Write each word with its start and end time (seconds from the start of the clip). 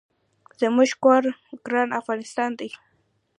زمونږ 0.61 0.89
کور 1.03 1.23
ګران 1.65 1.89
افغانستان 1.99 2.51
دي 2.59 2.69